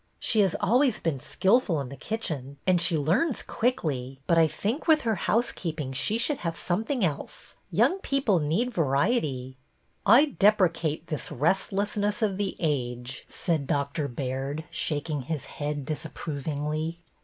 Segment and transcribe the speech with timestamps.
[0.29, 4.87] ''She has always been skilful in the kitchen, and she learns quickly, but I think
[4.87, 7.55] with her house 14 BETTY BAIRD'S VENTURES keeping she should have something else.
[7.71, 9.57] Young people need variety.""
[10.17, 17.03] I deprecate this restlessness of the age," said Doctor Baird, shaking his head disapprovingly.